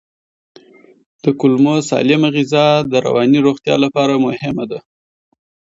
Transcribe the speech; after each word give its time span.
د 1.23 1.25
کولمو 1.39 1.75
سالمه 1.89 2.29
غذا 2.35 2.67
د 2.91 2.93
رواني 3.05 3.39
روغتیا 3.47 3.75
لپاره 3.83 4.21
مهمه 4.25 4.65
ده. 4.71 4.79